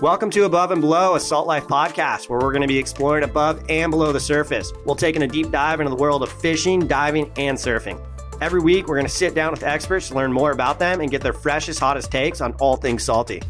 [0.00, 3.22] Welcome to Above and Below, a Salt Life podcast where we're going to be exploring
[3.22, 4.72] above and below the surface.
[4.86, 8.02] We'll take in a deep dive into the world of fishing, diving, and surfing.
[8.40, 11.10] Every week, we're going to sit down with experts to learn more about them and
[11.10, 13.42] get their freshest, hottest takes on all things salty.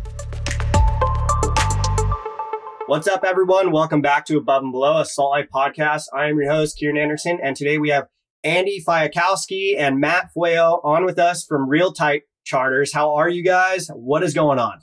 [2.87, 3.71] What's up, everyone?
[3.71, 6.07] Welcome back to Above and Below, a Salt Life podcast.
[6.13, 8.09] I am your host, Kieran Anderson, and today we have
[8.43, 12.93] Andy Fialkowski and Matt Fueyo on with us from Reel Tight Charters.
[12.93, 13.87] How are you guys?
[13.95, 14.81] What is going on?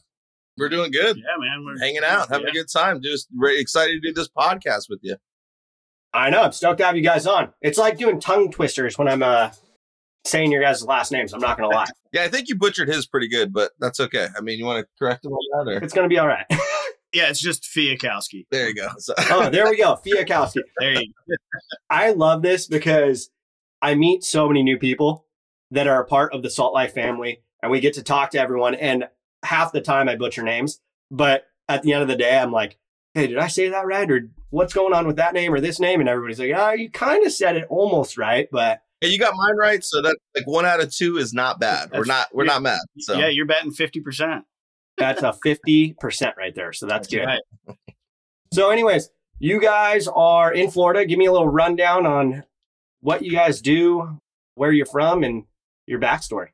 [0.57, 1.17] We're doing good.
[1.17, 1.63] Yeah, man.
[1.65, 2.51] We're Hanging out, having yeah.
[2.51, 3.01] a good time.
[3.01, 5.15] Just very excited to do this podcast with you.
[6.13, 6.41] I know.
[6.41, 7.53] I'm stoked to have you guys on.
[7.61, 9.51] It's like doing tongue twisters when I'm uh,
[10.25, 11.33] saying your guys' last names.
[11.33, 11.85] I'm not going to lie.
[12.13, 14.29] Yeah, I think you butchered his pretty good, but that's okay.
[14.35, 15.73] I mean, you want to correct him on that?
[15.73, 15.83] Or?
[15.83, 16.45] It's going to be all right.
[17.13, 18.47] Yeah, it's just Fialkowski.
[18.51, 18.89] There you go.
[18.97, 19.97] So, oh, there we go.
[20.05, 20.61] Fialkowski.
[20.77, 21.35] There you go.
[21.89, 23.29] I love this because
[23.81, 25.25] I meet so many new people
[25.71, 28.39] that are a part of the Salt Life family, and we get to talk to
[28.39, 28.75] everyone.
[28.75, 29.07] And
[29.47, 32.77] half the time I butcher names, but at the end of the day, I'm like,
[33.13, 34.09] "Hey, did I say that right?
[34.09, 36.89] Or what's going on with that name or this name?" And everybody's like, "Ah, you
[36.89, 39.83] kind of said it almost right, but hey, you got mine right.
[39.83, 41.91] So that like one out of two is not bad.
[41.91, 42.79] We're not we're not mad.
[42.99, 44.43] So Yeah, you're betting 50%.
[44.97, 46.73] that's a fifty percent right there.
[46.73, 47.41] So that's, good." right.
[48.53, 51.05] So, anyways, you guys are in Florida.
[51.05, 52.43] Give me a little rundown on
[53.01, 54.19] what you guys do,
[54.55, 55.43] where you're from, and
[55.85, 56.47] your backstory.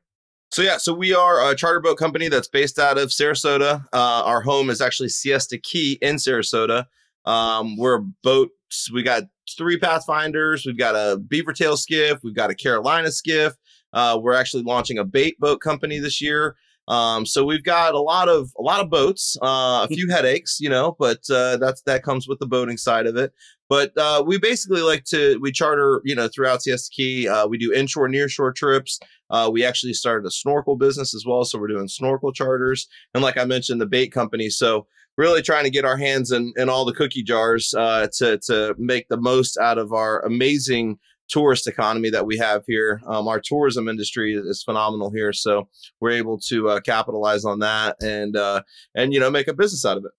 [0.54, 3.84] So yeah, so we are a charter boat company that's based out of Sarasota.
[3.92, 6.84] Uh, our home is actually Siesta Key in Sarasota.
[7.24, 8.88] Um, we're boats.
[8.92, 9.24] We got
[9.58, 10.64] three Pathfinders.
[10.64, 12.20] We've got a Beaver Tail skiff.
[12.22, 13.54] We've got a Carolina skiff.
[13.92, 16.54] Uh, we're actually launching a bait boat company this year.
[16.86, 20.58] Um, so we've got a lot of a lot of boats, uh, a few headaches,
[20.60, 23.32] you know, but uh, that's that comes with the boating side of it.
[23.68, 27.28] But uh, we basically like to we charter, you know, throughout Siesta Key.
[27.28, 28.98] Uh, we do inshore, nearshore trips.
[29.30, 33.22] Uh, we actually started a snorkel business as well, so we're doing snorkel charters, and
[33.22, 34.50] like I mentioned, the bait company.
[34.50, 34.86] So
[35.16, 38.74] really trying to get our hands in, in all the cookie jars uh, to to
[38.78, 40.98] make the most out of our amazing
[41.28, 43.00] tourist economy that we have here.
[43.06, 45.68] Um, our tourism industry is, phenomenal here, so
[46.00, 48.62] we're able to uh, capitalize on that and uh,
[48.94, 50.12] and you know make a business out of it.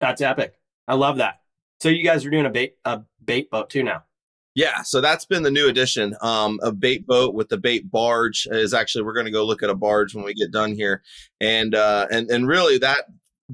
[0.00, 0.54] That's epic.
[0.88, 1.40] I love that.
[1.80, 4.04] So, you guys are doing a bait a bait boat too now.
[4.54, 6.16] Yeah, so that's been the new addition.
[6.22, 9.62] Um, a bait boat with the bait barge is actually we're going to go look
[9.62, 11.02] at a barge when we get done here,
[11.40, 13.04] and uh, and and really that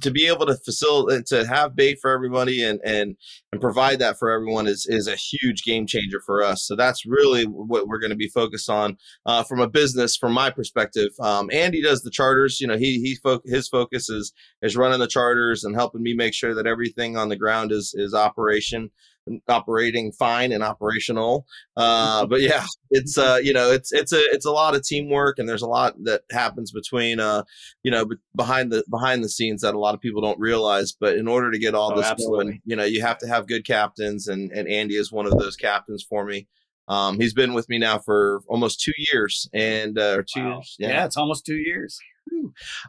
[0.00, 3.16] to be able to facilitate to have bait for everybody and and
[3.52, 6.66] and provide that for everyone is is a huge game changer for us.
[6.66, 8.96] So that's really what we're going to be focused on
[9.26, 11.10] uh, from a business, from my perspective.
[11.20, 12.60] Um, Andy does the charters.
[12.60, 16.14] You know, he he fo- his focus is is running the charters and helping me
[16.14, 18.90] make sure that everything on the ground is is operation
[19.48, 21.46] operating fine and operational.
[21.76, 25.38] Uh, but yeah, it's uh, you know, it's it's a it's a lot of teamwork,
[25.38, 27.42] and there's a lot that happens between uh,
[27.82, 30.92] you know, behind the behind the scenes that a lot of people don't realize.
[30.92, 33.46] But in order to get all Oh, this going, you know, you have to have
[33.46, 36.48] good captains, and and Andy is one of those captains for me.
[36.88, 40.54] Um, he's been with me now for almost two years, and uh, two Wow.
[40.54, 41.04] years, Yeah.
[41.04, 41.98] it's almost two years.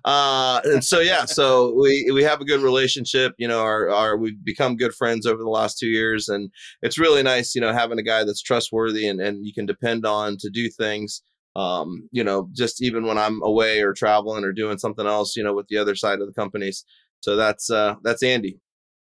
[0.06, 4.18] Uh and so yeah so we we have a good relationship you know our our
[4.18, 7.74] we've become good friends over the last two years and it's really nice you know
[7.74, 11.22] having a guy that's trustworthy and and you can depend on to do things
[11.56, 15.44] um you know just even when i'm away or traveling or doing something else you
[15.44, 16.86] know with the other side of the companies
[17.20, 18.60] so that's uh that's andy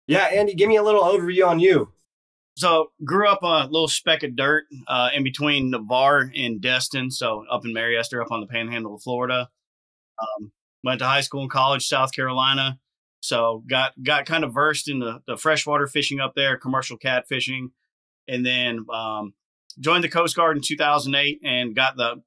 [0.08, 1.92] Yeah, Andy, give me a little overview on you.
[2.58, 7.12] So, grew up a little speck of dirt uh, in between Navarre and Destin.
[7.12, 9.50] So, up in Mary Esther, up on the panhandle of Florida.
[10.20, 10.52] Um,
[10.84, 12.80] went to high school and college, South Carolina.
[13.22, 17.70] So, got got kind of versed in the, the freshwater fishing up there, commercial catfishing.
[18.28, 19.34] And then um,
[19.80, 22.22] joined the Coast Guard in 2008 and got the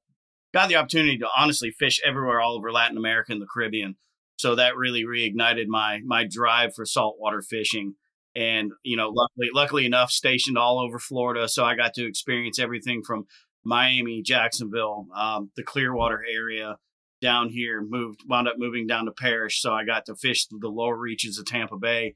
[0.53, 3.95] got the opportunity to honestly fish everywhere all over Latin America and the Caribbean.
[4.37, 7.95] So that really reignited my my drive for saltwater fishing.
[8.35, 12.59] And you know, luckily, luckily enough, stationed all over Florida, so I got to experience
[12.59, 13.25] everything from
[13.65, 16.77] Miami, Jacksonville, um, the Clearwater area,
[17.21, 17.81] down here.
[17.81, 21.37] Moved, wound up moving down to Parrish, so I got to fish the lower reaches
[21.37, 22.15] of Tampa Bay,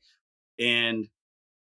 [0.60, 1.08] and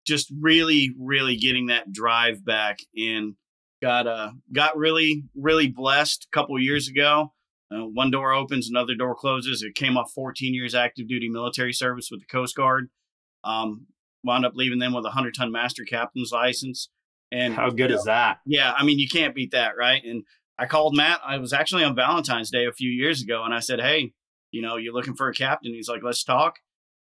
[0.05, 3.35] just really, really getting that drive back in.
[3.81, 7.33] Got uh, got really, really blessed a couple years ago.
[7.73, 9.63] Uh, one door opens, another door closes.
[9.63, 12.89] It came off 14 years active duty military service with the Coast Guard.
[13.43, 13.87] Um,
[14.23, 16.89] wound up leaving them with a 100 ton master captain's license.
[17.31, 18.39] And How good is that?
[18.45, 20.03] yeah, I mean, you can't beat that, right?
[20.03, 20.23] And
[20.61, 21.19] I called Matt.
[21.25, 24.13] I was actually on Valentine's Day a few years ago, and I said, "Hey,
[24.51, 26.59] you know, you're looking for a captain?" He's like, "Let's talk."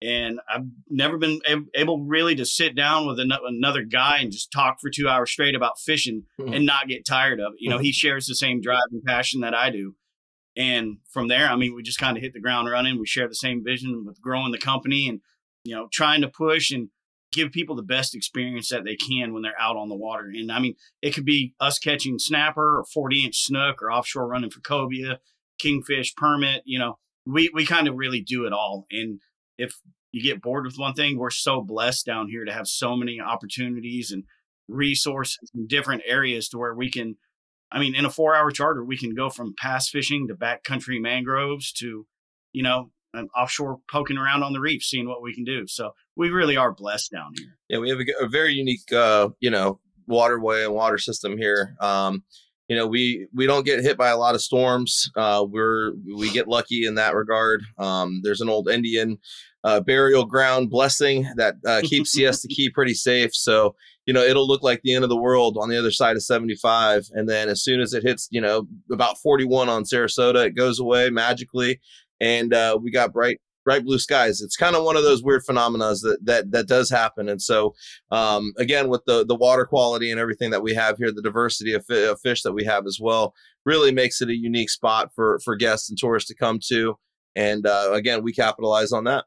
[0.00, 1.40] And I've never been
[1.74, 5.56] able really to sit down with another guy and just talk for two hours straight
[5.56, 6.54] about fishing Mhm.
[6.54, 7.60] and not get tired of it.
[7.60, 9.96] You know, he shares the same drive and passion that I do.
[10.56, 12.98] And from there, I mean, we just kind of hit the ground running.
[13.00, 15.20] We share the same vision with growing the company and
[15.64, 16.88] you know, trying to push and
[17.32, 20.30] give people the best experience that they can when they're out on the water.
[20.34, 24.26] And I mean, it could be us catching snapper or 40 inch snook or offshore
[24.26, 25.18] running for cobia,
[25.58, 28.86] kingfish, permit, you know, we, we kind of really do it all.
[28.90, 29.20] And
[29.58, 29.74] if
[30.12, 33.20] you get bored with one thing, we're so blessed down here to have so many
[33.20, 34.24] opportunities and
[34.68, 37.16] resources in different areas to where we can,
[37.70, 41.00] I mean, in a four hour charter, we can go from pass fishing to backcountry
[41.00, 42.06] mangroves to,
[42.52, 42.90] you know,
[43.36, 45.66] offshore poking around on the reef, seeing what we can do.
[45.66, 47.56] So we really are blessed down here.
[47.68, 51.74] Yeah, we have a, a very unique, uh, you know, waterway and water system here.
[51.80, 52.24] Um,
[52.68, 55.10] you know, we we don't get hit by a lot of storms.
[55.16, 57.62] Uh, we're we get lucky in that regard.
[57.78, 59.18] Um, there's an old Indian
[59.64, 63.34] uh, burial ground blessing that uh, keeps Siesta Key pretty safe.
[63.34, 63.74] So
[64.04, 66.22] you know, it'll look like the end of the world on the other side of
[66.22, 70.56] 75, and then as soon as it hits, you know, about 41 on Sarasota, it
[70.56, 71.78] goes away magically,
[72.20, 74.40] and uh, we got bright bright blue skies.
[74.40, 77.28] It's kind of one of those weird phenomena that that that does happen.
[77.28, 77.74] And so,
[78.10, 81.74] um, again, with the the water quality and everything that we have here, the diversity
[81.74, 83.34] of, of, fish that we have as well,
[83.66, 86.96] really makes it a unique spot for for guests and tourists to come to.
[87.36, 89.24] And uh, again, we capitalize on that.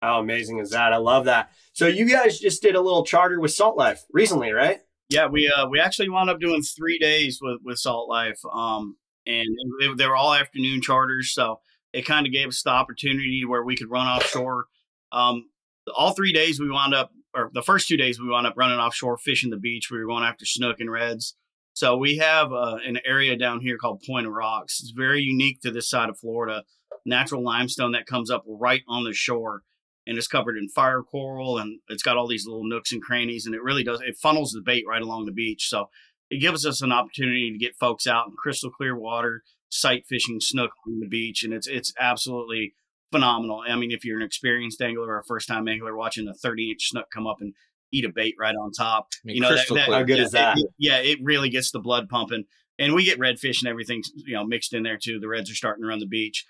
[0.00, 0.94] How amazing is that?
[0.94, 1.50] I love that.
[1.74, 4.80] So you guys just did a little charter with Salt Life recently, right?
[5.10, 8.96] Yeah, we uh, we actually wound up doing three days with with Salt Life, um,
[9.26, 9.46] and
[9.80, 11.34] they, they were all afternoon charters.
[11.34, 11.60] So
[11.92, 14.66] it kind of gave us the opportunity where we could run offshore.
[15.12, 15.50] Um,
[15.96, 18.78] all three days we wound up, or the first two days we wound up running
[18.78, 19.90] offshore, fishing the beach.
[19.90, 21.36] We were going after snook and reds.
[21.72, 24.80] So we have uh, an area down here called Point of Rocks.
[24.80, 26.64] It's very unique to this side of Florida.
[27.04, 29.62] Natural limestone that comes up right on the shore,
[30.06, 33.46] and it's covered in fire coral, and it's got all these little nooks and crannies,
[33.46, 34.00] and it really does.
[34.00, 35.68] It funnels the bait right along the beach.
[35.68, 35.90] So
[36.30, 39.42] it gives us an opportunity to get folks out in crystal clear water
[39.76, 42.74] sight fishing snook on the beach, and it's it's absolutely
[43.12, 43.62] phenomenal.
[43.66, 46.70] I mean, if you're an experienced angler or a first time angler, watching a 30
[46.72, 47.54] inch snook come up and
[47.92, 50.24] eat a bait right on top, I mean, you know, that, that, how good yeah,
[50.24, 50.58] is that?
[50.58, 52.44] It, yeah, it really gets the blood pumping,
[52.78, 55.20] and we get redfish and everything, you know, mixed in there too.
[55.20, 56.46] The reds are starting to run the beach,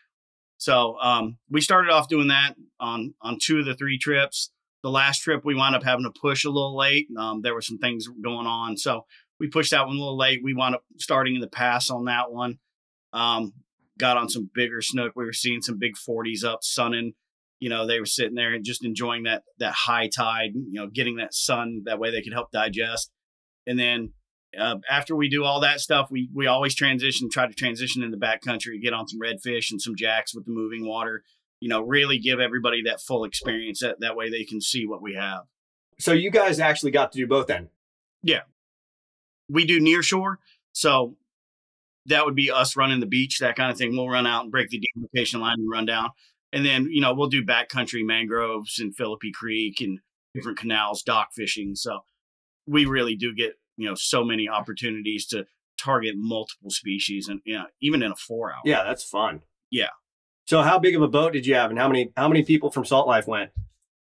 [0.58, 4.50] so um, we started off doing that on on two of the three trips.
[4.82, 7.08] The last trip we wound up having to push a little late.
[7.18, 9.04] Um, there were some things going on, so
[9.38, 10.40] we pushed that one a little late.
[10.42, 12.58] We wound up starting in the pass on that one.
[13.12, 13.52] Um,
[13.98, 15.12] got on some bigger snook.
[15.16, 17.14] We were seeing some big 40s up, sunning.
[17.60, 20.50] You know, they were sitting there and just enjoying that that high tide.
[20.54, 23.10] You know, getting that sun that way they could help digest.
[23.66, 24.12] And then
[24.58, 28.10] uh, after we do all that stuff, we we always transition, try to transition in
[28.10, 31.24] the backcountry, get on some redfish and some jacks with the moving water.
[31.60, 33.80] You know, really give everybody that full experience.
[33.80, 35.44] That that way they can see what we have.
[35.98, 37.70] So you guys actually got to do both then.
[38.22, 38.42] Yeah,
[39.48, 40.40] we do near shore.
[40.72, 41.16] So
[42.06, 43.96] that would be us running the beach, that kind of thing.
[43.96, 46.10] We'll run out and break the demarcation line and run down.
[46.52, 49.98] And then, you know, we'll do backcountry mangroves and Philippi Creek and
[50.34, 51.74] different canals, dock fishing.
[51.74, 52.00] So
[52.66, 55.46] we really do get, you know, so many opportunities to
[55.78, 58.62] target multiple species and you know, even in a four hour.
[58.64, 59.42] Yeah, that's fun.
[59.70, 59.90] Yeah.
[60.46, 62.70] So how big of a boat did you have and how many how many people
[62.70, 63.50] from Salt Life went?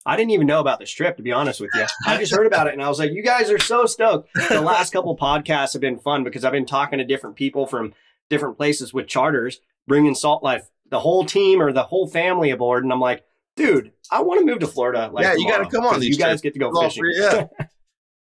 [0.05, 1.85] I didn't even know about the strip, to be honest with you.
[2.07, 4.29] I just heard about it and I was like, you guys are so stoked.
[4.49, 7.93] The last couple podcasts have been fun because I've been talking to different people from
[8.29, 12.83] different places with charters, bringing Salt Life, the whole team or the whole family aboard.
[12.83, 13.23] And I'm like,
[13.55, 15.09] dude, I want to move to Florida.
[15.13, 16.09] Like yeah, you got to come on these.
[16.09, 16.41] You guys trips.
[16.41, 17.03] get to go All fishing.
[17.03, 17.45] free, yeah.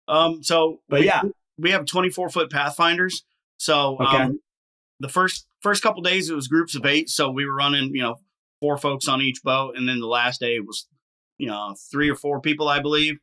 [0.07, 1.21] Um, so, But we, yeah.
[1.57, 3.23] we have 24 foot pathfinders.
[3.57, 4.23] So, Okay.
[4.23, 4.39] um,
[4.99, 7.09] the first first couple days it was groups of eight.
[7.09, 8.15] So we were running, you know,
[8.59, 10.87] four folks on each boat, and then the last day was,
[11.41, 13.17] you know, three or four people, I believe.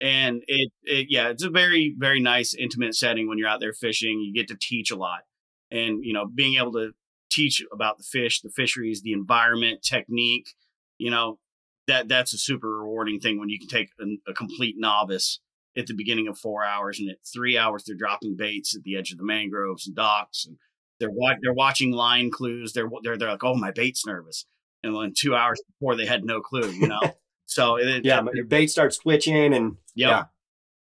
[0.00, 3.72] And it, it, yeah, it's a very, very nice, intimate setting when you're out there
[3.72, 4.20] fishing.
[4.20, 5.22] You get to teach a lot,
[5.72, 6.92] and you know, being able to
[7.30, 10.54] teach about the fish, the fisheries, the environment, technique,
[10.98, 11.38] you know,
[11.88, 15.40] that that's a super rewarding thing when you can take a, a complete novice
[15.76, 18.96] at the beginning of four hours, and at three hours they're dropping baits at the
[18.96, 20.58] edge of the mangroves and docks, and
[21.00, 21.10] they're
[21.42, 22.72] they're watching line clues.
[22.72, 24.44] They're they're they're like, oh, my bait's nervous,
[24.84, 27.00] and then two hours before they had no clue, you know.
[27.54, 30.24] So it, Yeah, but your bait starts twitching and yeah, yeah.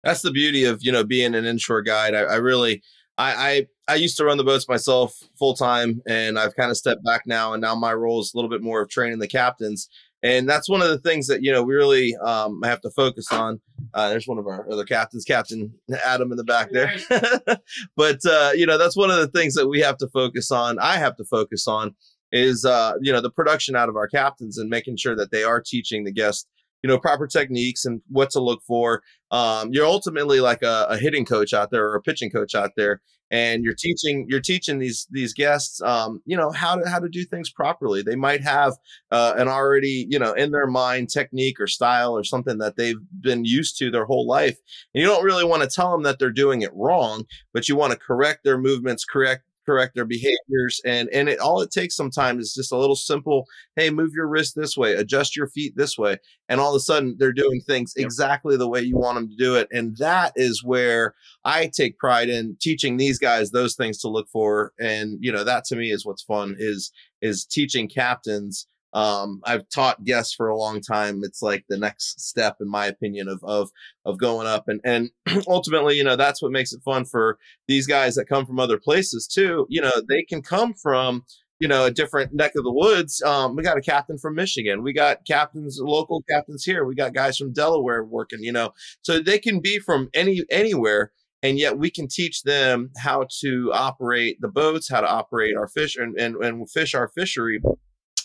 [0.03, 2.13] That's the beauty of you know being an inshore guide.
[2.13, 2.83] I, I really,
[3.17, 6.75] I, I I used to run the boats myself full time, and I've kind of
[6.75, 9.29] stepped back now, and now my role is a little bit more of training the
[9.29, 9.87] captains.
[10.23, 13.31] And that's one of the things that you know we really um, have to focus
[13.31, 13.61] on.
[13.93, 15.73] Uh, there's one of our other captains, Captain
[16.05, 16.93] Adam, in the back there.
[17.95, 20.79] but uh, you know that's one of the things that we have to focus on.
[20.79, 21.95] I have to focus on
[22.31, 25.43] is uh, you know the production out of our captains and making sure that they
[25.43, 26.45] are teaching the guests
[26.83, 29.03] you know proper techniques and what to look for.
[29.31, 32.71] Um, you're ultimately like a, a, hitting coach out there or a pitching coach out
[32.77, 36.99] there and you're teaching you're teaching these these guests um, you know how to how
[36.99, 38.01] to do things properly.
[38.01, 38.73] They might have
[39.11, 42.99] uh, an already you know in their mind technique or style or something that they've
[43.19, 44.57] been used to their whole life
[44.93, 47.75] and you don't really want to tell them that they're doing it wrong but you
[47.75, 51.95] want to correct their movements correct correct their behaviors and and it all it takes
[51.95, 53.45] sometimes is just a little simple
[53.75, 56.79] hey move your wrist this way adjust your feet this way and all of a
[56.79, 60.31] sudden they're doing things exactly the way you want them to do it and that
[60.35, 65.17] is where i take pride in teaching these guys those things to look for and
[65.19, 70.03] you know that to me is what's fun is is teaching captains um, I've taught
[70.03, 71.21] guests for a long time.
[71.23, 73.69] It's like the next step, in my opinion, of of
[74.05, 75.11] of going up, and and
[75.47, 78.79] ultimately, you know, that's what makes it fun for these guys that come from other
[78.79, 79.65] places too.
[79.69, 81.25] You know, they can come from
[81.59, 83.21] you know a different neck of the woods.
[83.21, 84.83] Um, we got a captain from Michigan.
[84.83, 86.85] We got captains, local captains here.
[86.85, 88.39] We got guys from Delaware working.
[88.41, 91.11] You know, so they can be from any anywhere
[91.43, 95.67] and yet we can teach them how to operate the boats, how to operate our
[95.67, 97.61] fish and, and, and fish our fishery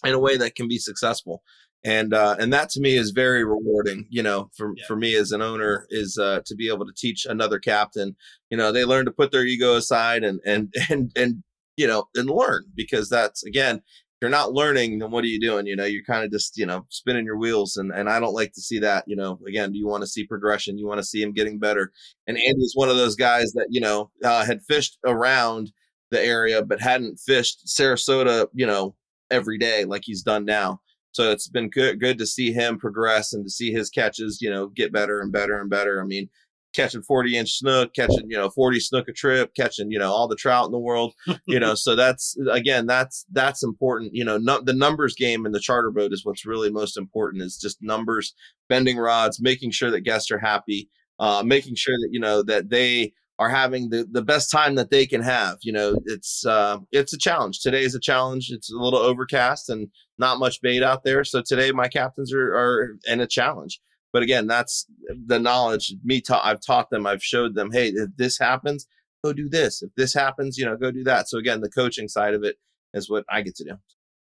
[0.04, 1.42] in a way that can be successful.
[1.85, 4.85] And uh, and that to me is very rewarding you know for yeah.
[4.87, 8.14] for me as an owner is uh, to be able to teach another captain
[8.50, 11.42] you know they learn to put their ego aside and and and and
[11.76, 15.40] you know and learn because that's again if you're not learning then what are you
[15.40, 15.66] doing?
[15.66, 18.35] You know you're kind of just you know spinning your wheels and and i don't
[18.35, 19.40] like to see that you know.
[19.44, 20.78] Again do you want to see progression?
[20.78, 21.90] You want to see him getting better?
[22.28, 25.73] And andy's one of those guys that you know uh, had fished around
[26.12, 28.94] the area but hadn't fished sarasota you know
[29.32, 30.80] every day like he's done now.
[31.12, 34.50] So it's been good good to see him progress and to see his catches, you
[34.50, 36.00] know, get better and better and better.
[36.00, 36.28] I mean,
[36.72, 40.28] catching 40 inch snook, catching, you know, 40 snook a trip, catching, you know, all
[40.28, 41.14] the trout in the world,
[41.46, 44.14] you know, so that's, again, that's, that's important.
[44.14, 47.42] You know, no, the numbers game in the charter boat is what's really most important
[47.42, 48.34] is just numbers,
[48.68, 52.70] bending rods, making sure that guests are happy, uh, making sure that, you know, that
[52.70, 53.12] they
[53.42, 55.58] are having the, the best time that they can have.
[55.62, 57.61] You know, it's uh, it's a challenge.
[57.61, 58.50] Today is a challenge.
[58.50, 61.25] It's a little overcast and not much bait out there.
[61.25, 63.80] So today my captains are, are in a challenge.
[64.12, 64.87] But again, that's
[65.26, 65.94] the knowledge.
[66.04, 67.06] Me, ta- I've taught them.
[67.06, 67.72] I've showed them.
[67.72, 68.87] Hey, if this happens,
[69.25, 69.82] go do this.
[69.82, 71.28] If this happens, you know, go do that.
[71.28, 72.56] So again, the coaching side of it
[72.94, 73.76] is what I get to do.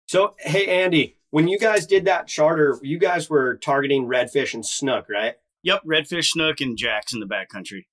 [0.07, 4.65] So hey, Andy, when you guys did that charter, you guys were targeting redfish and
[4.65, 5.35] snook, right?
[5.62, 7.83] Yep, redfish, snook, and jacks in the backcountry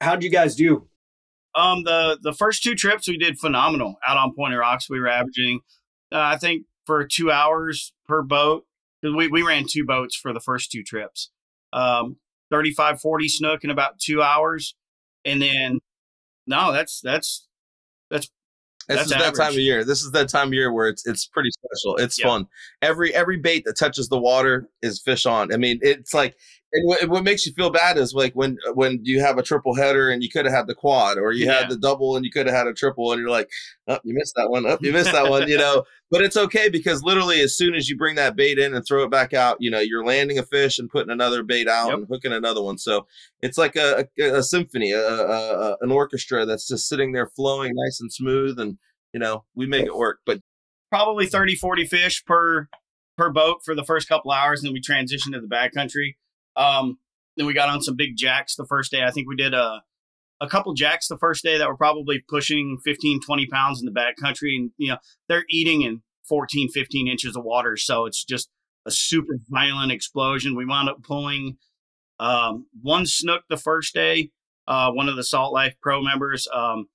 [0.00, 0.88] how'd you guys do?
[1.54, 4.88] Um, the the first two trips we did phenomenal out on Point of Rocks.
[4.88, 5.60] We were averaging,
[6.12, 8.64] uh, I think, for two hours per boat.
[9.02, 11.30] We we ran two boats for the first two trips.
[11.72, 12.16] Um,
[12.50, 14.74] 35, 40 snook in about two hours,
[15.24, 15.80] and then
[16.46, 17.46] no, that's that's
[18.10, 18.30] that's
[18.88, 19.84] this is that time of year.
[19.84, 21.96] This is that time of year where it's it's pretty special.
[21.96, 22.46] It's fun.
[22.80, 25.52] Every every bait that touches the water is fish on.
[25.52, 26.36] I mean, it's like
[26.72, 29.74] and what, what, makes you feel bad is like when when you have a triple
[29.74, 31.60] header and you could have had the quad, or you yeah.
[31.60, 33.48] had the double and you could have had a triple, and you're like,
[33.86, 34.66] oh, you missed that one.
[34.66, 35.48] Oh, you missed that one.
[35.48, 38.74] You know, but it's okay because literally as soon as you bring that bait in
[38.74, 41.68] and throw it back out, you know, you're landing a fish and putting another bait
[41.68, 41.98] out yep.
[41.98, 42.76] and hooking another one.
[42.76, 43.06] So
[43.40, 47.72] it's like a, a, a symphony, a, a, an orchestra that's just sitting there flowing
[47.74, 48.76] nice and smooth, and
[49.14, 50.18] you know, we make it work.
[50.26, 50.40] But
[50.90, 52.68] probably 30, 40 fish per
[53.16, 56.16] per boat for the first couple hours, and then we transition to the backcountry
[56.58, 56.98] um,
[57.36, 59.04] then we got on some big jacks the first day.
[59.04, 59.82] I think we did a,
[60.40, 63.92] a couple jacks the first day that were probably pushing 15, 20 pounds in the
[63.92, 64.56] back country.
[64.56, 64.98] And, you know,
[65.28, 67.76] they're eating in 14, 15 inches of water.
[67.76, 68.48] So it's just
[68.84, 70.56] a super violent explosion.
[70.56, 71.58] We wound up pulling
[72.18, 74.30] um, one snook the first day.
[74.66, 76.88] Uh, one of the Salt Life Pro members um,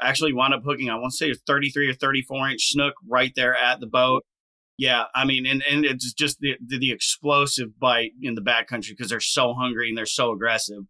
[0.00, 3.32] actually wound up hooking, I want to say, a 33 or 34 inch snook right
[3.34, 4.24] there at the boat.
[4.78, 9.10] Yeah, I mean, and, and it's just the, the, explosive bite in the backcountry because
[9.10, 10.84] they're so hungry and they're so aggressive.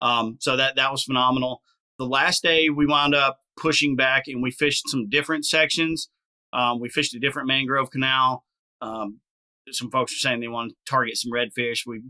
[0.00, 1.60] Um, so that that was phenomenal.
[1.98, 6.08] The last day we wound up pushing back and we fished some different sections.
[6.54, 8.44] Um, we fished a different mangrove canal.
[8.80, 9.20] Um,
[9.70, 11.80] some folks were saying they want to target some redfish.
[11.86, 12.02] We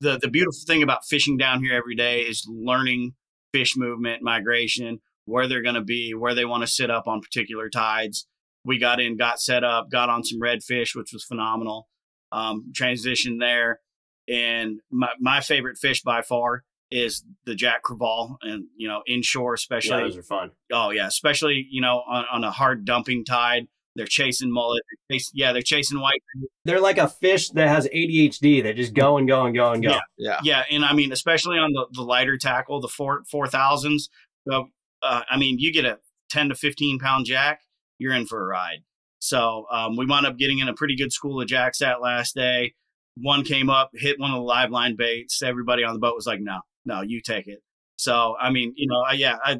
[0.00, 3.12] the the beautiful thing about fishing down here every day is learning
[3.52, 7.20] fish movement, migration, where they're going to be, where they want to sit up on
[7.20, 8.26] particular tides
[8.64, 11.88] we got in, got set up, got on some redfish, which was phenomenal.
[12.32, 13.80] Um, transition there,
[14.28, 19.54] and my my favorite fish by far is the jack crevalle, and you know inshore
[19.54, 19.98] especially.
[19.98, 20.50] Yeah, those are fun.
[20.72, 23.66] Oh yeah, especially you know on, on a hard dumping tide.
[23.96, 24.82] They're chasing mullet.
[24.88, 26.22] They're chasing, yeah, they're chasing white.
[26.64, 28.62] They're like a fish that has ADHD.
[28.62, 29.90] They just go and go and go and go.
[29.90, 30.62] Yeah, yeah, yeah.
[30.70, 34.08] And I mean, especially on the, the lighter tackle, the four four thousands.
[34.48, 34.68] So,
[35.02, 35.98] uh, I mean, you get a
[36.30, 37.62] ten to fifteen pound jack
[38.00, 38.82] you're in for a ride.
[39.20, 42.34] So um, we wound up getting in a pretty good school of jacks that last
[42.34, 42.74] day.
[43.16, 45.42] one came up, hit one of the live line baits.
[45.42, 47.62] Everybody on the boat was like, "No, no, you take it."
[47.96, 49.58] So I mean, you know, I, yeah, I,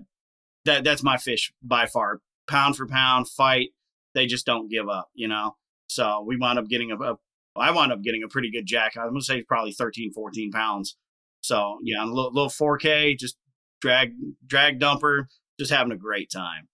[0.64, 3.70] that that's my fish by far, pound for pound fight.
[4.14, 5.56] They just don't give up, you know.
[5.88, 7.16] So we wound up getting a, a
[7.56, 8.96] I wound up getting a pretty good jack.
[8.96, 10.96] I'm gonna say probably 13, 14 pounds.
[11.42, 13.36] So yeah, a little, little 4K, just
[13.80, 14.14] drag
[14.46, 15.24] drag dumper,
[15.58, 16.68] just having a great time.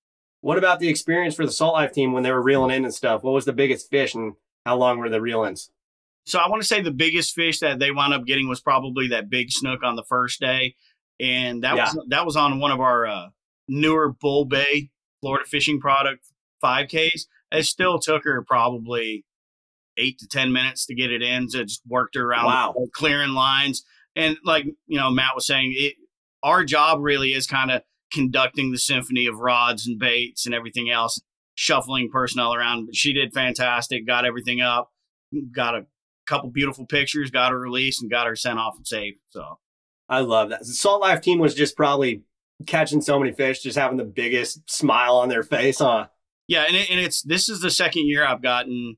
[0.46, 2.94] What about the experience for the Salt Life team when they were reeling in and
[2.94, 3.24] stuff?
[3.24, 4.34] What was the biggest fish and
[4.64, 5.72] how long were the reel ins?
[6.24, 9.08] So I want to say the biggest fish that they wound up getting was probably
[9.08, 10.76] that big snook on the first day,
[11.18, 11.92] and that yeah.
[11.92, 13.26] was that was on one of our uh,
[13.66, 16.24] newer Bull Bay Florida fishing product
[16.62, 17.26] 5Ks.
[17.50, 19.24] It still took her probably
[19.96, 21.50] eight to ten minutes to get it in.
[21.50, 22.74] So just worked her around wow.
[22.94, 23.84] clearing lines,
[24.14, 25.94] and like you know Matt was saying, it,
[26.44, 27.82] our job really is kind of
[28.12, 31.20] conducting the symphony of rods and baits and everything else,
[31.54, 32.86] shuffling personnel around.
[32.86, 34.90] But she did fantastic, got everything up,
[35.52, 35.86] got a
[36.26, 39.14] couple beautiful pictures, got her released, and got her sent off and safe.
[39.30, 39.58] So
[40.08, 40.60] I love that.
[40.60, 42.22] The Salt Life team was just probably
[42.66, 46.06] catching so many fish, just having the biggest smile on their face, huh?
[46.48, 48.96] Yeah, and, it, and it's this is the second year I've gotten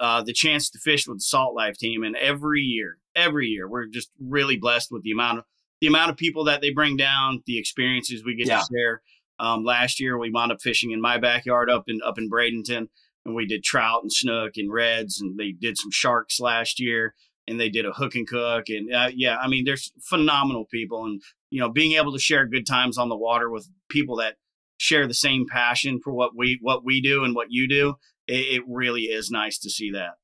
[0.00, 3.68] uh, the chance to fish with the Salt Life team, and every year, every year,
[3.68, 5.44] we're just really blessed with the amount of
[5.80, 8.60] the amount of people that they bring down, the experiences we get yeah.
[8.60, 9.02] to share.
[9.40, 12.88] Um, last year, we wound up fishing in my backyard up in up in Bradenton
[13.28, 17.14] and we did trout and snook and reds, and they did some sharks last year,
[17.46, 21.04] and they did a hook and cook, and uh, yeah, I mean, there's phenomenal people,
[21.04, 24.36] and you know, being able to share good times on the water with people that
[24.78, 27.94] share the same passion for what we what we do and what you do,
[28.26, 30.14] it, it really is nice to see that.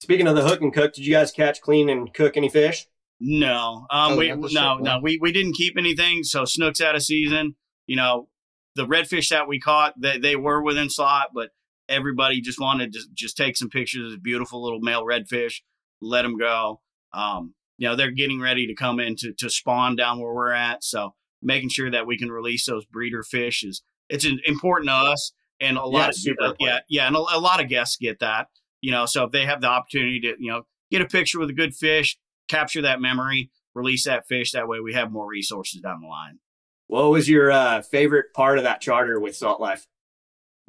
[0.00, 2.86] Speaking of the hook and cook, did you guys catch, clean, and cook any fish?
[3.20, 6.24] No, um, oh, we no, no, we we didn't keep anything.
[6.24, 7.54] So snooks out of season.
[7.86, 8.28] You know,
[8.76, 11.50] the redfish that we caught, they they were within slot, but
[11.88, 15.60] everybody just wanted to just take some pictures of beautiful little male redfish,
[16.00, 16.80] let them go.
[17.12, 20.52] Um, you know, they're getting ready to come in to, to spawn down where we're
[20.52, 20.84] at.
[20.84, 25.32] So making sure that we can release those breeder fish is it's important to us.
[25.60, 28.46] And a lot yeah, of yeah, yeah, and a, a lot of guests get that.
[28.80, 31.50] You know, so if they have the opportunity to, you know, get a picture with
[31.50, 32.18] a good fish,
[32.50, 34.52] capture that memory, release that fish.
[34.52, 36.38] That way we have more resources down the line.
[36.86, 39.86] What was your uh, favorite part of that charter with Salt Life?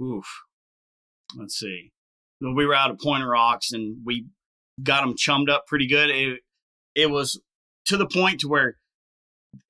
[0.02, 0.28] Oof
[1.36, 1.92] let's see.
[2.40, 4.26] We were out of Point of Rocks and we
[4.82, 6.10] got them chummed up pretty good.
[6.10, 6.40] It,
[6.96, 7.40] it was
[7.86, 8.78] to the point to where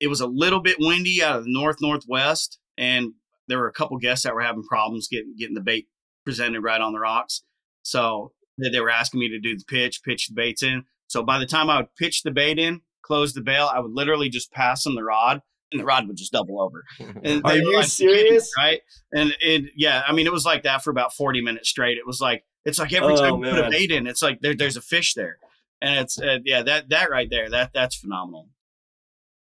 [0.00, 3.12] it was a little bit windy out of the north northwest, and
[3.48, 5.88] there were a couple guests that were having problems getting getting the bait
[6.24, 7.42] presented right on the rocks.
[7.82, 10.84] So they were asking me to do the pitch, pitch the baits in.
[11.12, 13.92] So by the time I would pitch the bait in, close the bail, I would
[13.92, 16.84] literally just pass them the rod and the rod would just double over.
[17.22, 18.50] And Are you serious?
[18.56, 18.80] Right.
[19.14, 21.98] And it, yeah, I mean, it was like that for about 40 minutes straight.
[21.98, 24.40] It was like, it's like every oh, time you put a bait in, it's like
[24.40, 25.36] there, there's a fish there.
[25.82, 28.48] And it's, uh, yeah, that, that right there, that, that's phenomenal.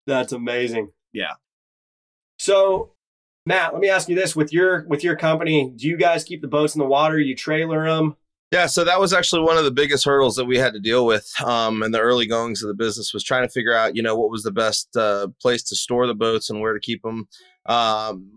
[0.08, 0.90] That's amazing.
[1.12, 1.34] Yeah.
[2.40, 2.94] So
[3.46, 6.42] Matt, let me ask you this: with your with your company, do you guys keep
[6.42, 7.18] the boats in the water?
[7.18, 8.16] You trailer them?
[8.50, 11.06] Yeah, so that was actually one of the biggest hurdles that we had to deal
[11.06, 14.02] with um, in the early goings of the business was trying to figure out, you
[14.02, 17.02] know, what was the best uh, place to store the boats and where to keep
[17.02, 17.28] them.
[17.66, 18.28] Um,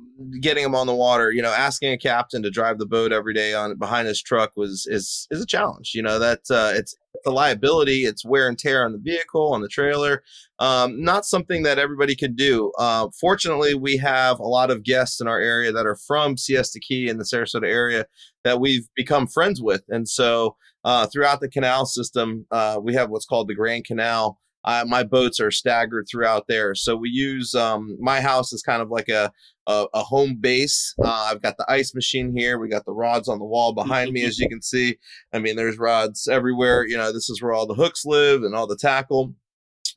[0.41, 3.33] getting them on the water, you know, asking a captain to drive the boat every
[3.33, 5.91] day on behind his truck was is is a challenge.
[5.95, 9.61] You know, that uh, it's the liability, it's wear and tear on the vehicle, on
[9.61, 10.23] the trailer.
[10.59, 12.71] Um, not something that everybody can do.
[12.77, 16.79] Uh, fortunately, we have a lot of guests in our area that are from Siesta
[16.79, 18.05] Key in the Sarasota area
[18.43, 23.09] that we've become friends with, and so uh, throughout the canal system, uh, we have
[23.09, 24.39] what's called the Grand Canal
[24.85, 26.75] my boats are staggered throughout there.
[26.75, 29.31] So we use um, my house is kind of like a
[29.65, 30.93] a, a home base.
[31.01, 32.59] Uh, I've got the ice machine here.
[32.59, 34.97] We got the rods on the wall behind me, as you can see.
[35.31, 36.85] I mean, there's rods everywhere.
[36.85, 39.33] You know, this is where all the hooks live and all the tackle.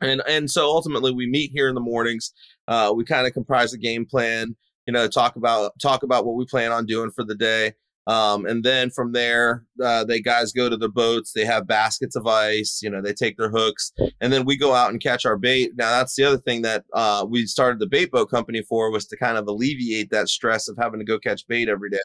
[0.00, 2.32] And and so ultimately, we meet here in the mornings.
[2.68, 4.56] Uh, we kind of comprise a game plan.
[4.86, 7.74] You know, talk about talk about what we plan on doing for the day.
[8.06, 11.32] Um, and then from there, uh, they guys go to the boats.
[11.32, 12.80] They have baskets of ice.
[12.82, 15.72] You know, they take their hooks, and then we go out and catch our bait.
[15.76, 19.06] Now, that's the other thing that uh, we started the bait boat company for was
[19.06, 21.98] to kind of alleviate that stress of having to go catch bait every day.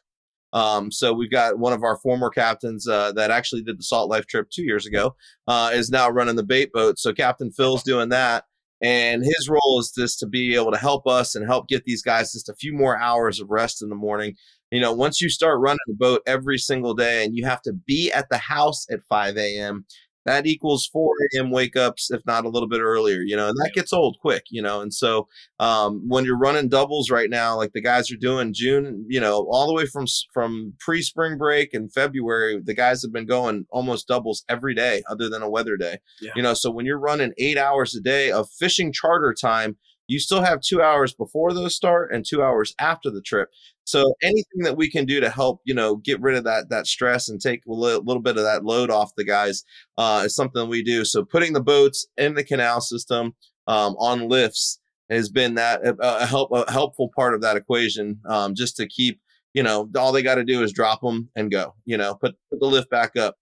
[0.53, 4.09] Um, so we've got one of our former captains uh, that actually did the Salt
[4.09, 5.15] Life trip two years ago
[5.47, 6.99] uh, is now running the bait boat.
[6.99, 8.45] So Captain Phil's doing that.
[8.83, 12.01] And his role is just to be able to help us and help get these
[12.01, 14.35] guys just a few more hours of rest in the morning
[14.71, 17.73] you know, once you start running the boat every single day and you have to
[17.73, 19.85] be at the house at 5 a.m.,
[20.25, 21.49] that equals 4 a.m.
[21.49, 24.43] wake ups, if not a little bit earlier, you know, and that gets old quick,
[24.51, 24.79] you know.
[24.81, 25.27] And so
[25.59, 29.47] um, when you're running doubles right now, like the guys are doing June, you know,
[29.49, 33.65] all the way from from pre spring break and February, the guys have been going
[33.71, 36.33] almost doubles every day, other than a weather day, Yeah.
[36.35, 36.53] you know.
[36.53, 39.75] So when you're running eight hours a day of fishing charter time,
[40.11, 43.47] you still have two hours before those start and two hours after the trip.
[43.85, 46.85] So anything that we can do to help, you know, get rid of that that
[46.85, 49.63] stress and take a li- little bit of that load off the guys
[49.97, 51.05] uh, is something we do.
[51.05, 53.35] So putting the boats in the canal system
[53.67, 58.19] um, on lifts has been that a, a help a helpful part of that equation.
[58.27, 59.21] Um, just to keep,
[59.53, 61.73] you know, all they got to do is drop them and go.
[61.85, 63.37] You know, put, put the lift back up.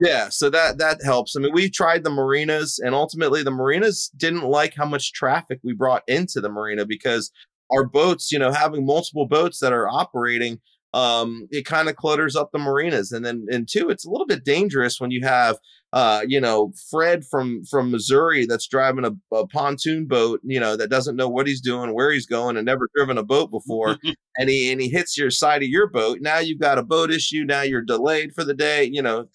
[0.00, 1.36] Yeah, so that that helps.
[1.36, 5.60] I mean, we tried the marinas, and ultimately, the marinas didn't like how much traffic
[5.62, 7.30] we brought into the marina because
[7.70, 10.58] our boats, you know, having multiple boats that are operating,
[10.94, 13.12] um, it kind of clutters up the marinas.
[13.12, 15.58] And then, and two, it's a little bit dangerous when you have,
[15.92, 20.76] uh, you know, Fred from from Missouri that's driving a, a pontoon boat, you know,
[20.76, 23.98] that doesn't know what he's doing, where he's going, and never driven a boat before,
[24.38, 26.18] and he and he hits your side of your boat.
[26.22, 27.44] Now you've got a boat issue.
[27.44, 28.88] Now you're delayed for the day.
[28.90, 29.26] You know,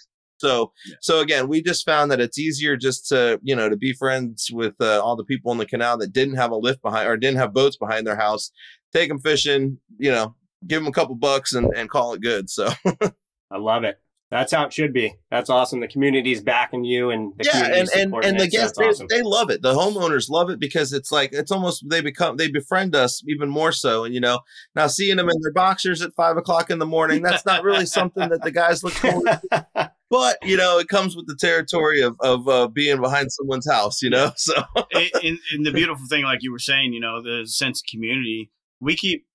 [0.46, 0.96] so Yeah.
[1.02, 4.50] so again, we just found that it's easier just to you know to be friends
[4.52, 7.18] with uh, all the people in the canal that didn't have a lift behind or
[7.18, 8.52] didn't have boats behind their house.
[8.94, 10.36] Take them fishing, you know,
[10.68, 12.50] give them a couple bucks and, and call it good.
[12.50, 12.70] So
[13.52, 14.00] I love it.
[14.32, 15.16] That's how it should be.
[15.30, 15.80] That's awesome.
[15.82, 19.08] The community's backing you, and the yeah, and and, and the guests that's awesome.
[19.10, 19.62] they, they love it.
[19.62, 23.50] The homeowners love it because it's like it's almost they become they befriend us even
[23.50, 24.04] more so.
[24.04, 24.40] And you know,
[24.76, 27.86] now seeing them in their boxers at five o'clock in the morning, that's not really
[27.86, 29.92] something that the guys look forward to.
[30.10, 34.02] But you know, it comes with the territory of of uh, being behind someone's house.
[34.02, 34.54] You know, so
[34.94, 37.90] and, and- and the beautiful thing, like you were saying, you know, the sense of
[37.92, 38.52] community.
[38.80, 39.26] We keep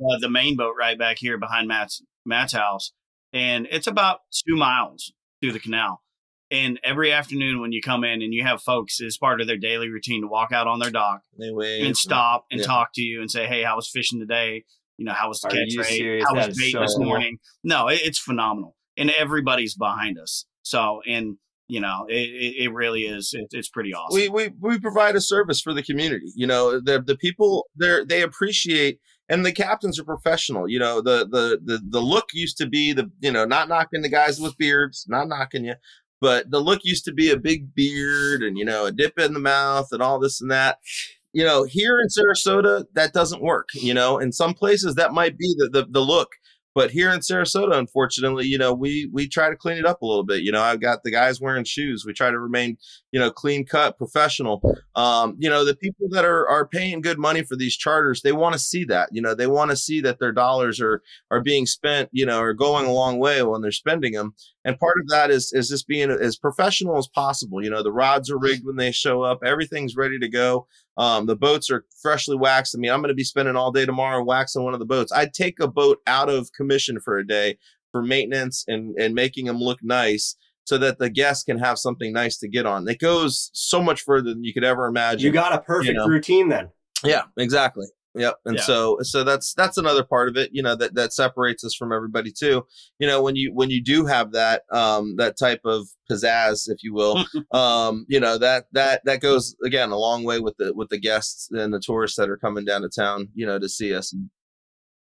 [0.00, 2.92] uh, the main boat right back here behind Matt's Matt's house,
[3.32, 6.02] and it's about two miles through the canal.
[6.50, 9.56] And every afternoon when you come in and you have folks, it's part of their
[9.56, 12.66] daily routine to walk out on their dock anyway, and stop and Yeah.
[12.66, 14.64] talk to you and say, "Hey, how was fishing today?
[14.96, 16.22] You know, how was the Are catch rate?
[16.22, 17.04] How That was bait so this cool.
[17.06, 20.46] morning?" No, it, it's phenomenal, and everybody's behind us.
[20.62, 21.36] So, and
[21.68, 23.34] you know, it, it, really is.
[23.34, 24.14] It, it's pretty awesome.
[24.14, 26.32] we, we we provide a service for the community.
[26.36, 30.68] You know, the the people they they appreciate and the captains are professional.
[30.68, 34.02] You know, the the the the look used to be the you know not knocking
[34.02, 35.74] the guys with beards, not knocking you,
[36.20, 39.32] but the look used to be a big beard and you know a dip in
[39.32, 40.78] the mouth and all this and that.
[41.32, 43.68] You know, here in Sarasota, that doesn't work.
[43.74, 46.28] You know, in some places that might be the the, the look.
[46.76, 50.06] But here in Sarasota, unfortunately, you know, we we try to clean it up a
[50.06, 50.42] little bit.
[50.42, 52.04] You know, I've got the guys wearing shoes.
[52.04, 52.76] We try to remain,
[53.12, 54.60] you know, clean cut, professional
[54.94, 58.32] um, you know the people that are are paying good money for these charters they
[58.32, 61.40] want to see that you know they want to see that their dollars are are
[61.40, 64.34] being spent you know are going a long way when they're spending them
[64.66, 67.92] and part of that is is just being as professional as possible you know the
[67.92, 70.66] rods are rigged when they show up everything's ready to go
[70.98, 73.86] um, the boats are freshly waxed i mean i'm going to be spending all day
[73.86, 77.26] tomorrow waxing one of the boats i'd take a boat out of commission for a
[77.26, 77.56] day
[77.92, 82.12] for maintenance and and making them look nice so that the guests can have something
[82.12, 82.88] nice to get on.
[82.88, 85.24] It goes so much further than you could ever imagine.
[85.24, 86.06] you got a perfect know.
[86.06, 86.70] routine then.
[87.04, 87.86] yeah, exactly.
[88.16, 88.34] Yep.
[88.46, 88.62] And Yeah.
[88.62, 91.92] so so that's that's another part of it, you know, that that separates us from
[91.92, 92.66] everybody too.
[92.98, 96.82] You know, when you when you do have that um that type of pizzazz, if
[96.82, 100.72] you will, um, you know, that that that goes again a long way with the
[100.74, 103.68] with the guests and the tourists that are coming down to town, you know, to
[103.68, 104.14] see us.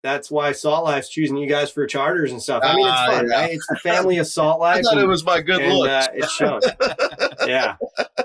[0.05, 2.63] That's why Salt Life's choosing you guys for charters and stuff.
[2.65, 3.37] I mean, it's Ah, fun, yeah.
[3.37, 3.51] right?
[3.53, 4.77] It's the family of Salt Life.
[4.79, 5.89] I thought it was my good and, look.
[5.91, 6.63] uh, it shows.
[7.49, 7.77] yeah.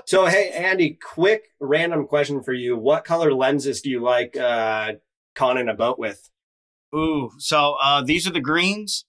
[0.06, 2.76] So, hey, Andy, quick random question for you.
[2.76, 4.92] What color lenses do you like uh,
[5.34, 6.30] conning a boat with?
[6.94, 9.04] Ooh, so uh, these are the greens.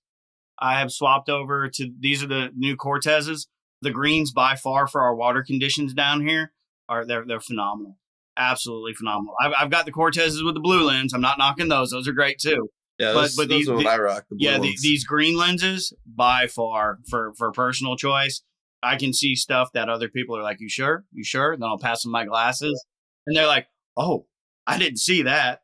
[0.58, 3.48] I have swapped over to these are the new Cortezes.
[3.82, 6.54] The greens by far for our water conditions down here
[6.90, 7.98] are they're they're phenomenal,
[8.38, 9.36] absolutely phenomenal.
[9.42, 11.14] I've, I've got the Cortezes with the blue lens.
[11.14, 12.70] I'm not knocking those; those are great too.
[12.98, 14.26] yeah, but- those, but those these- are what the- I rock.
[14.30, 18.42] The yeah, the, these green lenses by far for for personal choice.
[18.86, 21.06] I can see stuff that other people are like, "You sure?
[21.12, 22.86] You sure?" Then I'll pass them my glasses,
[23.26, 23.68] and they're like,
[23.98, 24.28] "Oh,
[24.68, 25.62] I didn't see that."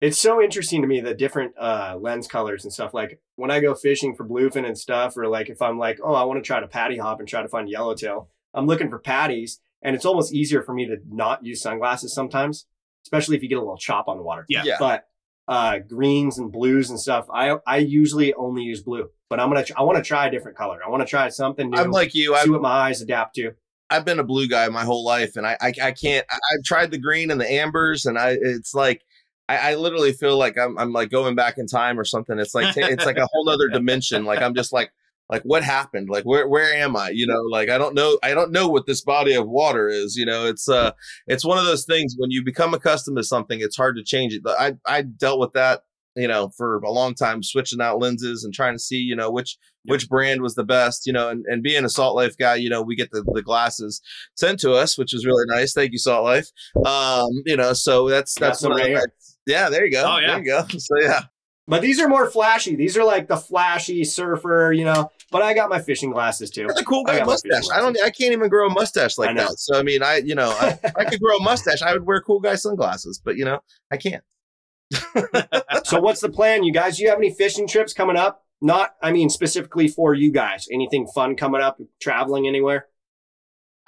[0.00, 2.92] It's so interesting to me the different uh, lens colors and stuff.
[2.92, 6.14] Like when I go fishing for bluefin and stuff, or like if I'm like, oh,
[6.14, 8.98] I want to try to patty hop and try to find yellowtail, I'm looking for
[8.98, 12.66] patties, and it's almost easier for me to not use sunglasses sometimes,
[13.06, 14.44] especially if you get a little chop on the water.
[14.48, 14.64] Yeah.
[14.64, 14.76] Yeah.
[14.80, 15.06] But
[15.48, 19.08] uh, greens and blues and stuff, I I usually only use blue.
[19.28, 20.80] But I'm gonna tr- I want to try a different color.
[20.84, 21.78] I want to try something new.
[21.78, 22.34] I'm like you.
[22.34, 23.52] see I've, what my eyes adapt to.
[23.90, 26.26] I've been a blue guy my whole life, and I I, I can't.
[26.30, 29.02] I, I've tried the green and the ambers, and I it's like
[29.48, 32.38] I, I literally feel like I'm I'm like going back in time or something.
[32.38, 34.24] It's like it's like a whole other dimension.
[34.24, 34.92] Like I'm just like
[35.30, 36.08] like what happened?
[36.10, 37.10] Like where where am i?
[37.10, 40.16] You know like i don't know i don't know what this body of water is
[40.16, 40.46] you know?
[40.46, 40.92] It's uh
[41.26, 44.34] it's one of those things when you become accustomed to something it's hard to change
[44.34, 45.82] it i i dealt with that
[46.16, 49.30] you know for a long time switching out lenses and trying to see you know
[49.30, 51.28] which which brand was the best you know?
[51.30, 54.00] And, and being a salt life guy you know we get the, the glasses
[54.36, 55.72] sent to us which is really nice.
[55.72, 56.48] Thank you salt life.
[56.84, 59.08] Um you know so that's that's one right the,
[59.46, 60.26] yeah there you go Oh, yeah.
[60.26, 61.22] there you go so yeah
[61.68, 62.74] But these are more flashy.
[62.74, 65.10] These are like the flashy surfer, you know.
[65.30, 66.66] But I got my fishing glasses too.
[66.66, 67.70] That's a cool I guy my mustache.
[67.72, 67.96] I don't.
[68.02, 69.58] I can't even grow a mustache like that.
[69.58, 71.80] So I mean, I you know, I, I could grow a mustache.
[71.82, 73.60] I would wear cool guy sunglasses, but you know,
[73.92, 74.24] I can't.
[75.84, 76.96] so what's the plan, you guys?
[76.96, 78.44] Do you have any fishing trips coming up?
[78.60, 80.68] Not, I mean, specifically for you guys.
[80.72, 81.80] Anything fun coming up?
[82.00, 82.86] Traveling anywhere?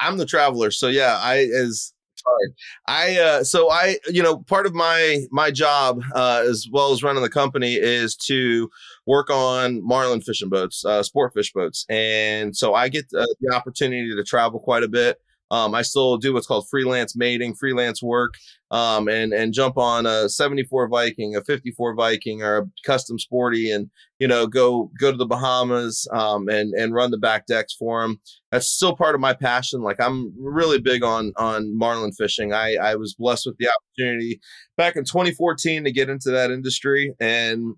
[0.00, 0.72] I'm the traveler.
[0.72, 1.92] So yeah, I as
[2.24, 2.54] sorry.
[2.86, 7.02] I uh so I you know part of my my job uh as well as
[7.02, 8.70] running the company is to
[9.06, 11.86] work on marlin fishing boats, uh sport fish boats.
[11.88, 15.20] And so I get uh, the opportunity to travel quite a bit.
[15.50, 18.34] Um, I still do what's called freelance mating, freelance work,
[18.70, 23.70] um, and and jump on a 74 Viking, a 54 Viking, or a custom sporty,
[23.70, 27.74] and you know go go to the Bahamas um, and and run the back decks
[27.74, 28.20] for them
[28.54, 29.82] that's still part of my passion.
[29.82, 32.52] Like I'm really big on on marlin fishing.
[32.52, 34.40] I I was blessed with the opportunity
[34.76, 37.74] back in 2014 to get into that industry, and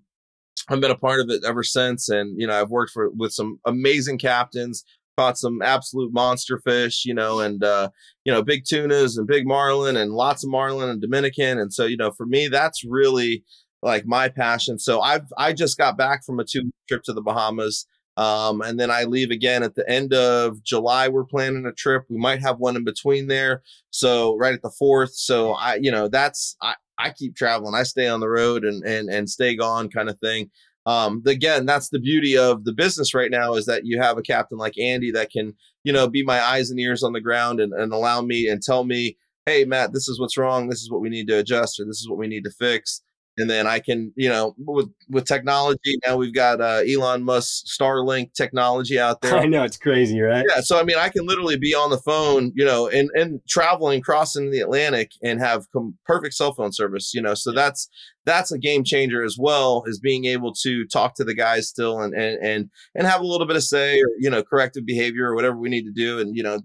[0.69, 2.09] I've been a part of it ever since.
[2.09, 4.83] And you know, I've worked for with some amazing captains,
[5.17, 7.89] caught some absolute monster fish, you know, and uh,
[8.23, 11.59] you know, big tunas and big marlin and lots of marlin and Dominican.
[11.59, 13.43] And so, you know, for me, that's really
[13.81, 14.79] like my passion.
[14.79, 17.87] So I've I just got back from a two trip to the Bahamas.
[18.15, 21.07] Um, and then I leave again at the end of July.
[21.07, 22.03] We're planning a trip.
[22.09, 23.61] We might have one in between there.
[23.91, 25.13] So right at the fourth.
[25.13, 27.75] So I, you know, that's I, I keep traveling.
[27.75, 30.49] I stay on the road and and and stay gone kind of thing.
[30.87, 34.21] Um, again, that's the beauty of the business right now is that you have a
[34.21, 37.59] captain like Andy that can, you know, be my eyes and ears on the ground
[37.59, 40.89] and, and allow me and tell me, hey Matt, this is what's wrong, this is
[40.89, 43.01] what we need to adjust, or this is what we need to fix
[43.37, 47.65] and then I can, you know, with with technology now we've got uh, Elon Musk
[47.65, 49.35] Starlink technology out there.
[49.37, 50.45] I know it's crazy, right?
[50.49, 53.39] Yeah, so I mean, I can literally be on the phone, you know, and and
[53.47, 57.33] traveling, crossing the Atlantic, and have com- perfect cell phone service, you know.
[57.33, 57.89] So that's
[58.25, 62.01] that's a game changer as well, is being able to talk to the guys still
[62.01, 65.29] and and and and have a little bit of say or you know corrective behavior
[65.29, 66.59] or whatever we need to do, and you know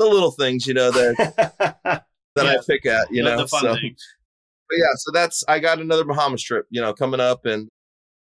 [0.00, 2.04] the little things, you know, that
[2.34, 3.36] that I pick at, you the, know.
[3.42, 4.02] the fun so things.
[4.70, 7.68] But yeah, so that's I got another Bahamas trip, you know, coming up and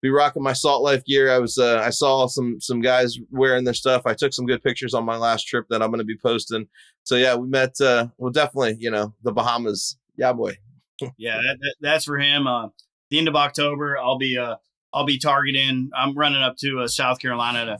[0.01, 1.31] be rocking my Salt Life gear.
[1.31, 4.03] I was uh, I saw some some guys wearing their stuff.
[4.05, 6.67] I took some good pictures on my last trip that I'm going to be posting.
[7.03, 7.79] So yeah, we met.
[7.79, 9.97] Uh, well, definitely, you know, the Bahamas.
[10.17, 10.57] Yeah, boy.
[11.17, 12.47] Yeah, that, that, that's for him.
[12.47, 12.69] Uh,
[13.09, 14.55] the end of October, I'll be uh,
[14.93, 15.89] I'll be targeting.
[15.93, 17.77] I'm running up to uh, South Carolina to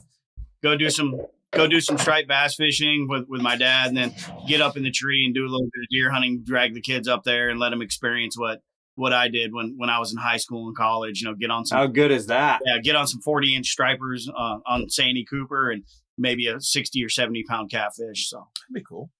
[0.62, 1.18] go do some
[1.56, 4.14] go do some striped bass fishing with with my dad, and then
[4.46, 6.42] get up in the tree and do a little bit of deer hunting.
[6.44, 8.60] Drag the kids up there and let them experience what
[8.94, 11.20] what I did when when I was in high school and college.
[11.20, 12.60] You know, get on some How good is that?
[12.64, 15.84] yeah, get on some 40 inch stripers uh, on Santee Cooper and
[16.18, 18.28] maybe a 60 or 70 pound catfish.
[18.28, 19.10] So That'd be cool.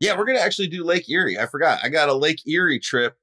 [0.00, 1.38] Yeah, we're gonna actually do Lake Erie.
[1.38, 1.80] I forgot.
[1.82, 3.16] I got a Lake Erie trip,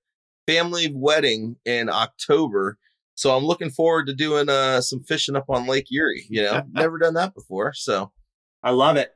[0.46, 2.78] family wedding in October.
[3.16, 6.28] So I'm looking forward to doing uh, some fishing up on Lake Erie.
[6.30, 7.74] You know, never done that before.
[7.74, 8.12] So
[8.64, 9.14] I love it.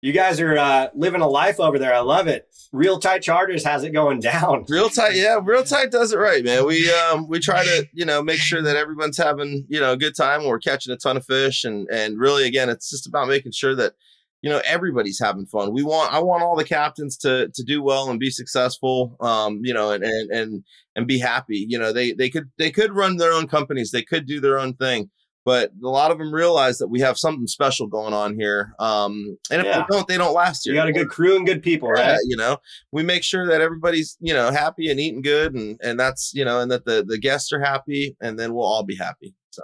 [0.00, 1.92] You guys are uh, living a life over there.
[1.92, 2.48] I love it.
[2.72, 4.64] Reel Tight Charters has it going down.
[4.68, 5.40] Reel tight, yeah.
[5.42, 6.66] Reel tight does it right, man.
[6.66, 9.96] We um we try to you know make sure that everyone's having you know a
[9.96, 10.44] good time.
[10.44, 13.74] We're catching a ton of fish, and and really again, it's just about making sure
[13.76, 13.94] that
[14.42, 15.72] you know everybody's having fun.
[15.72, 19.16] We want I want all the captains to to do well and be successful.
[19.20, 21.64] Um, you know, and and and and be happy.
[21.68, 24.58] You know, they they could they could run their own companies, they could do their
[24.58, 25.10] own thing.
[25.48, 28.74] But a lot of them realize that we have something special going on here.
[28.78, 29.78] Um, and if Yeah.
[29.78, 30.74] they don't, they don't last here.
[30.74, 32.18] You got a good crew and good people, Yeah, right?
[32.26, 32.58] you know,
[32.92, 36.44] we make sure that everybody's, you know, happy and eating good and and that's, you
[36.44, 39.34] know, and that the the guests are happy and then we'll all be happy.
[39.50, 39.62] So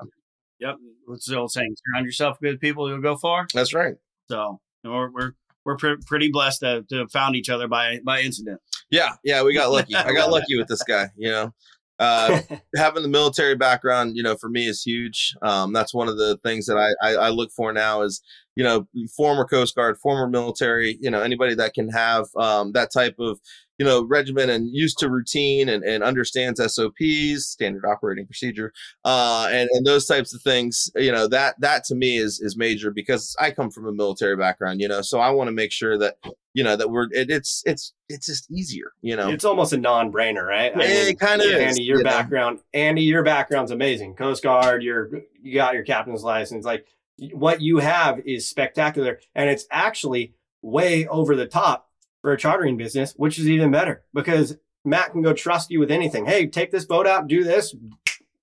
[0.59, 1.77] yep, what's the old saying?
[1.92, 3.47] Surround yourself with good people, you'll go far.
[3.53, 3.97] that's right.
[4.31, 5.33] So you know, we're we're
[5.66, 8.59] we're pre- pretty blessed to, to have found each other by by incident.
[8.90, 9.94] Yeah, yeah, we got lucky.
[9.94, 11.53] I got lucky with this guy, you know.
[11.98, 12.40] Uh
[12.76, 15.35] having the military background, you know, for me is huge.
[15.42, 18.20] Um, that's one of the things that I, I, I look for now is,
[18.57, 22.92] you know, former Coast Guard, former military, you know, anybody that can have um, that
[22.92, 23.40] type of,
[23.79, 28.73] you know, regimen and used to routine and, and understands SOPs, standard operating procedure,
[29.05, 32.57] uh, and, and those types of things, you know, that that to me is is
[32.57, 35.73] major because I come from a military background, you know, so I want to make
[35.73, 36.17] sure that,
[36.53, 39.31] you know, that we're it, it's it's it's just easier, you know.
[39.31, 40.77] It's almost a non-brainer, right?
[40.77, 42.11] I Yeah, it kinda is, Andy, your you know.
[42.11, 44.15] background, Andy, your background's amazing.
[44.15, 45.11] Coast Guard, you're
[45.43, 46.65] you got your captain's license.
[46.65, 46.87] Like
[47.33, 49.21] what you have is spectacular.
[49.35, 51.89] And it's actually way over the top
[52.25, 55.91] for a chartering business, which is even better because Matt can go trust you with
[55.91, 56.25] anything.
[56.25, 57.75] Hey, take this boat out, do this.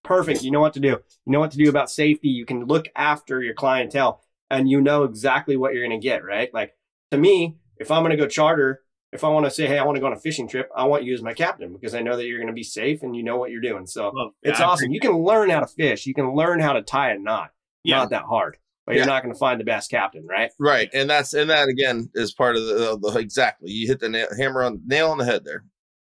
[0.03, 0.43] Perfect.
[0.43, 0.89] You know what to do.
[0.89, 0.99] You
[1.31, 2.27] know what to do about safety.
[2.27, 6.23] You can look after your clientele and you know exactly what you're going to get,
[6.23, 6.53] right?
[6.53, 6.75] Like
[7.09, 9.83] to me, if I'm going to go charter, if I want to say, hey, I
[9.83, 12.01] want to go on a fishing trip, I want you as my captain because I
[12.03, 13.87] know that you're going to be safe and you know what you're doing.
[13.87, 14.85] So Well, it's I awesome.
[14.85, 14.93] agree.
[14.93, 16.05] You can learn how to fish.
[16.05, 17.49] You can learn how to tie a knot.
[17.83, 17.97] Yeah.
[17.97, 18.57] Not that hard,
[18.91, 19.03] but Yeah.
[19.03, 20.51] you're not going to find the best captain, right?
[20.59, 23.71] Right, and that's and that again is part of the, the exactly.
[23.71, 25.63] You hit the nail, hammer on nail on the head there.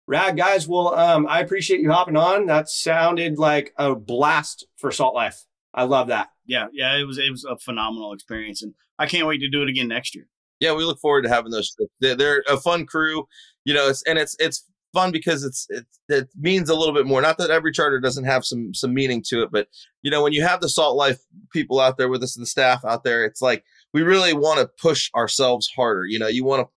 [0.07, 0.67] Rad guys.
[0.67, 2.45] Well, um, I appreciate you hopping on.
[2.47, 5.43] That sounded like a blast for Salt Life.
[5.73, 6.29] I love that.
[6.45, 9.61] yeah, yeah, it was it was a phenomenal experience, and I can't wait to do
[9.61, 10.27] it again next year.
[10.59, 11.75] Yeah, we look forward to having those.
[11.99, 13.27] They're, they're a fun crew,
[13.65, 13.87] you know.
[13.89, 17.21] It's and it's it's fun because it's it it means a little bit more.
[17.21, 19.67] Not that every charter doesn't have some some meaning to it, but
[20.01, 21.19] you know when you have the Salt Life
[21.51, 24.59] people out there with us, and the staff out there, it's like we really want
[24.59, 26.05] to push ourselves harder.
[26.05, 26.69] You know, you want to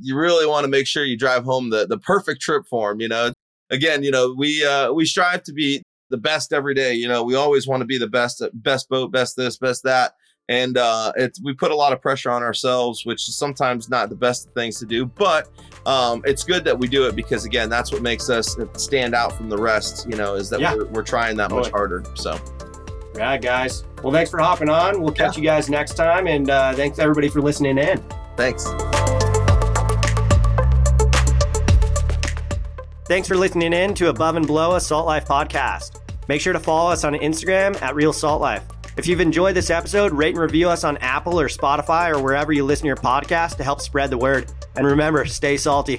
[0.00, 3.00] you really want to make sure you drive home the the perfect trip for them.
[3.00, 3.32] You know,
[3.70, 6.94] again, you know we uh we strive to be the best every day.
[6.94, 10.14] You know, we always want to be the best best boat, best this, best that
[10.48, 14.08] and uh, it's we put a lot of pressure on ourselves, which is sometimes not
[14.08, 15.06] the best things to do.
[15.06, 15.48] But
[15.86, 19.32] um, it's good that we do it because again, that's what makes us stand out
[19.36, 20.06] from the rest.
[20.08, 20.74] You know, is that Yeah.
[20.74, 22.04] we're, we're trying that much harder.
[22.16, 22.38] So
[23.14, 23.84] Rad guys.
[24.02, 25.00] Well, thanks for hopping on.
[25.00, 28.02] We'll catch you guys next time, and uh, thanks everybody for listening in.
[28.36, 28.66] thanks.
[33.06, 36.00] Thanks for listening in to Above and Below a Salt Life podcast.
[36.28, 38.64] Make sure to follow us on Instagram at Real Salt Life.
[38.94, 42.52] If you've enjoyed this episode, rate and review us on Apple or Spotify or wherever
[42.52, 44.52] you listen to your podcast to help spread the word.
[44.76, 45.98] And remember, stay salty.